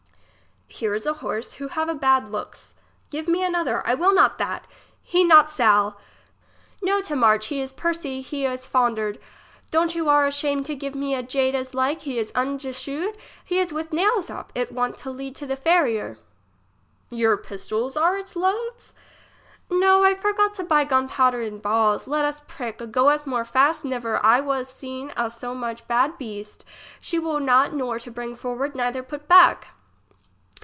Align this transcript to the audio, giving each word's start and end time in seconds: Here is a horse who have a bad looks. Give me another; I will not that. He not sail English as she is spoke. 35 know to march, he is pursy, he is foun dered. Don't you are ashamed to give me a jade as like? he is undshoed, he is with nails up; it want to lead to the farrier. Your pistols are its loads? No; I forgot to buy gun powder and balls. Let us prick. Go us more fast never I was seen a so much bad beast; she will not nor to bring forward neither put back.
Here 0.73 0.95
is 0.95 1.05
a 1.05 1.13
horse 1.15 1.55
who 1.55 1.67
have 1.67 1.89
a 1.89 1.93
bad 1.93 2.29
looks. 2.29 2.73
Give 3.11 3.27
me 3.27 3.43
another; 3.43 3.85
I 3.85 3.93
will 3.93 4.15
not 4.15 4.39
that. 4.39 4.65
He 5.03 5.23
not 5.23 5.47
sail 5.49 5.99
English 6.81 7.11
as 7.11 7.11
she 7.11 7.11
is 7.11 7.11
spoke. 7.11 7.13
35 7.13 7.13
know 7.13 7.15
to 7.15 7.15
march, 7.17 7.45
he 7.47 7.61
is 7.61 7.73
pursy, 7.73 8.21
he 8.21 8.45
is 8.45 8.67
foun 8.67 8.95
dered. 8.95 9.19
Don't 9.69 9.93
you 9.93 10.09
are 10.09 10.25
ashamed 10.25 10.65
to 10.67 10.75
give 10.75 10.95
me 10.95 11.13
a 11.13 11.21
jade 11.21 11.53
as 11.53 11.75
like? 11.75 12.01
he 12.01 12.17
is 12.17 12.31
undshoed, 12.33 13.15
he 13.45 13.59
is 13.59 13.73
with 13.73 13.93
nails 13.93 14.29
up; 14.31 14.51
it 14.55 14.71
want 14.71 14.97
to 14.99 15.11
lead 15.11 15.35
to 15.35 15.45
the 15.45 15.57
farrier. 15.57 16.17
Your 17.11 17.35
pistols 17.37 17.95
are 17.97 18.17
its 18.17 18.35
loads? 18.37 18.95
No; 19.69 20.03
I 20.03 20.15
forgot 20.15 20.55
to 20.55 20.63
buy 20.63 20.85
gun 20.85 21.09
powder 21.09 21.41
and 21.41 21.61
balls. 21.61 22.07
Let 22.07 22.25
us 22.25 22.41
prick. 22.47 22.81
Go 22.91 23.09
us 23.09 23.27
more 23.27 23.45
fast 23.45 23.85
never 23.85 24.25
I 24.25 24.39
was 24.39 24.69
seen 24.73 25.11
a 25.17 25.29
so 25.29 25.53
much 25.53 25.85
bad 25.87 26.17
beast; 26.17 26.63
she 26.99 27.19
will 27.19 27.41
not 27.41 27.73
nor 27.73 27.99
to 27.99 28.09
bring 28.09 28.35
forward 28.35 28.73
neither 28.73 29.03
put 29.03 29.27
back. 29.27 29.67